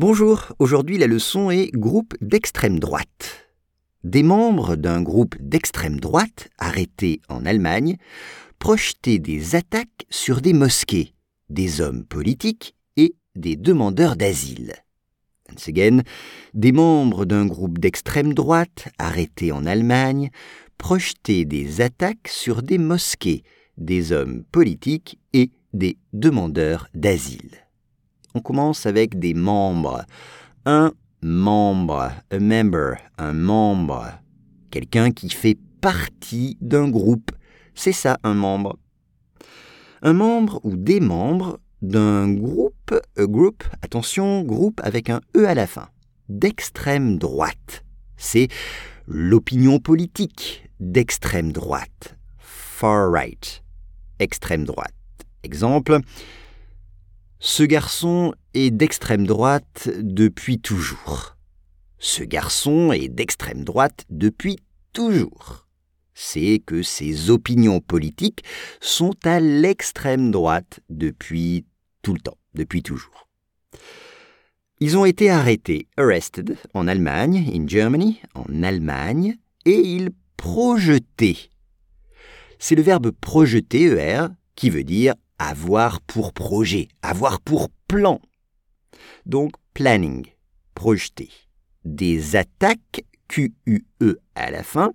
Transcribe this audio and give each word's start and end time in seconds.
Bonjour, 0.00 0.54
aujourd'hui 0.58 0.96
la 0.96 1.06
leçon 1.06 1.50
est 1.50 1.70
groupe 1.74 2.14
d'extrême 2.22 2.78
droite. 2.78 3.50
Des 4.02 4.22
membres 4.22 4.74
d'un 4.76 5.02
groupe 5.02 5.36
d'extrême 5.38 6.00
droite, 6.00 6.48
arrêtés 6.56 7.20
en 7.28 7.44
Allemagne, 7.44 7.98
projetaient 8.58 9.18
des 9.18 9.56
attaques 9.56 10.06
sur 10.08 10.40
des 10.40 10.54
mosquées, 10.54 11.12
des 11.50 11.82
hommes 11.82 12.06
politiques 12.06 12.74
et 12.96 13.14
des 13.36 13.56
demandeurs 13.56 14.16
d'asile. 14.16 14.72
Again, 15.68 16.00
des 16.54 16.72
membres 16.72 17.26
d'un 17.26 17.44
groupe 17.44 17.78
d'extrême 17.78 18.32
droite, 18.32 18.88
arrêtés 18.96 19.52
en 19.52 19.66
Allemagne, 19.66 20.30
projetaient 20.78 21.44
des 21.44 21.82
attaques 21.82 22.28
sur 22.28 22.62
des 22.62 22.78
mosquées, 22.78 23.42
des 23.76 24.12
hommes 24.12 24.44
politiques 24.50 25.18
et 25.34 25.50
des 25.74 25.98
demandeurs 26.14 26.88
d'asile. 26.94 27.69
On 28.34 28.40
commence 28.40 28.86
avec 28.86 29.18
des 29.18 29.34
membres. 29.34 30.04
Un 30.64 30.92
membre, 31.22 32.12
a 32.30 32.38
member, 32.38 32.96
un 33.18 33.32
membre. 33.32 34.06
Quelqu'un 34.70 35.10
qui 35.10 35.30
fait 35.30 35.58
partie 35.80 36.56
d'un 36.60 36.88
groupe. 36.88 37.32
C'est 37.74 37.92
ça 37.92 38.18
un 38.22 38.34
membre. 38.34 38.78
Un 40.02 40.12
membre 40.12 40.60
ou 40.64 40.76
des 40.76 41.00
membres 41.00 41.58
d'un 41.82 42.32
groupe, 42.32 42.94
a 43.16 43.26
group, 43.26 43.64
attention, 43.82 44.42
groupe 44.42 44.80
avec 44.84 45.10
un 45.10 45.20
E 45.36 45.46
à 45.46 45.54
la 45.54 45.66
fin, 45.66 45.88
d'extrême 46.28 47.18
droite. 47.18 47.84
C'est 48.16 48.48
l'opinion 49.06 49.78
politique 49.78 50.68
d'extrême 50.78 51.52
droite. 51.52 52.16
Far 52.38 53.10
right, 53.10 53.62
extrême 54.18 54.64
droite. 54.64 54.94
Exemple, 55.42 56.00
ce 57.42 57.62
garçon 57.62 58.34
est 58.52 58.70
d'extrême 58.70 59.26
droite 59.26 59.88
depuis 59.98 60.60
toujours. 60.60 61.38
Ce 61.98 62.22
garçon 62.22 62.92
est 62.92 63.08
d'extrême 63.08 63.64
droite 63.64 64.04
depuis 64.10 64.58
toujours. 64.92 65.66
C'est 66.12 66.62
que 66.64 66.82
ses 66.82 67.30
opinions 67.30 67.80
politiques 67.80 68.44
sont 68.82 69.14
à 69.24 69.40
l'extrême 69.40 70.30
droite 70.30 70.80
depuis 70.90 71.64
tout 72.02 72.12
le 72.12 72.20
temps, 72.20 72.36
depuis 72.52 72.82
toujours. 72.82 73.26
Ils 74.80 74.98
ont 74.98 75.06
été 75.06 75.30
arrêtés, 75.30 75.88
arrested, 75.96 76.58
en 76.74 76.86
Allemagne, 76.86 77.50
in 77.54 77.66
Germany, 77.66 78.20
en 78.34 78.62
Allemagne, 78.62 79.36
et 79.64 79.78
ils 79.78 80.10
projetaient. 80.36 81.50
C'est 82.58 82.74
le 82.74 82.82
verbe 82.82 83.12
projeter, 83.12 83.84
ER, 83.84 84.26
qui 84.60 84.68
veut 84.68 84.84
dire 84.84 85.14
avoir 85.38 86.02
pour 86.02 86.34
projet, 86.34 86.88
avoir 87.00 87.40
pour 87.40 87.70
plan. 87.88 88.20
Donc 89.24 89.52
planning, 89.72 90.26
projeter. 90.74 91.30
Des 91.86 92.36
attaques, 92.36 93.06
Q-U-E 93.28 94.18
à 94.34 94.50
la 94.50 94.62
fin, 94.62 94.92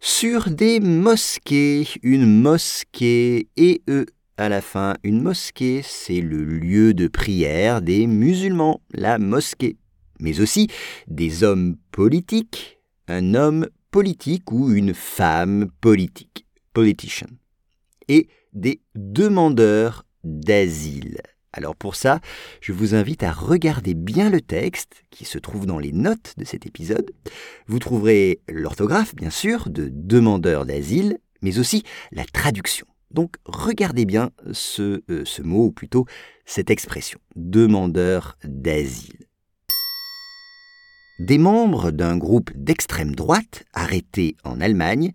sur 0.00 0.48
des 0.48 0.80
mosquées, 0.80 1.86
une 2.02 2.40
mosquée 2.40 3.48
et 3.58 3.82
E 3.86 4.06
à 4.38 4.48
la 4.48 4.62
fin. 4.62 4.94
Une 5.02 5.20
mosquée, 5.20 5.82
c'est 5.84 6.22
le 6.22 6.42
lieu 6.42 6.94
de 6.94 7.06
prière 7.06 7.82
des 7.82 8.06
musulmans, 8.06 8.80
la 8.94 9.18
mosquée. 9.18 9.76
Mais 10.20 10.40
aussi 10.40 10.68
des 11.06 11.44
hommes 11.44 11.76
politiques, 11.92 12.78
un 13.08 13.34
homme 13.34 13.68
politique 13.90 14.50
ou 14.50 14.72
une 14.72 14.94
femme 14.94 15.68
politique, 15.82 16.46
politician. 16.72 17.28
Des 18.52 18.80
demandeurs 18.94 20.04
d'asile. 20.24 21.18
Alors 21.52 21.74
pour 21.74 21.96
ça, 21.96 22.20
je 22.60 22.72
vous 22.72 22.94
invite 22.94 23.22
à 23.22 23.32
regarder 23.32 23.94
bien 23.94 24.30
le 24.30 24.40
texte 24.40 25.02
qui 25.10 25.24
se 25.24 25.38
trouve 25.38 25.66
dans 25.66 25.78
les 25.78 25.92
notes 25.92 26.34
de 26.36 26.44
cet 26.44 26.66
épisode. 26.66 27.10
Vous 27.66 27.78
trouverez 27.78 28.40
l'orthographe, 28.48 29.14
bien 29.14 29.30
sûr, 29.30 29.68
de 29.70 29.90
demandeurs 29.92 30.66
d'asile, 30.66 31.18
mais 31.42 31.58
aussi 31.58 31.84
la 32.12 32.24
traduction. 32.24 32.86
Donc 33.10 33.36
regardez 33.46 34.04
bien 34.04 34.30
ce, 34.52 35.02
euh, 35.10 35.24
ce 35.24 35.42
mot, 35.42 35.66
ou 35.66 35.72
plutôt 35.72 36.04
cette 36.44 36.70
expression, 36.70 37.18
demandeur 37.36 38.36
d'asile. 38.44 39.26
Des 41.18 41.38
membres 41.38 41.90
d'un 41.90 42.16
groupe 42.16 42.50
d'extrême 42.54 43.14
droite, 43.14 43.64
arrêtés 43.72 44.36
en 44.44 44.60
Allemagne, 44.60 45.12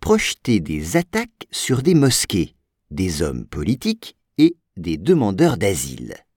projetaient 0.00 0.60
des 0.60 0.96
attaques 0.96 1.46
sur 1.50 1.82
des 1.82 1.94
mosquées, 1.94 2.54
des 2.94 3.22
hommes 3.22 3.46
politiques 3.46 4.16
et 4.38 4.56
des 4.76 4.96
demandeurs 4.96 5.56
d'asile. 5.56 6.23